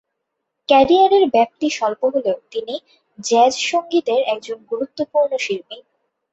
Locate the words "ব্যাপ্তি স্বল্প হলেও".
1.29-2.37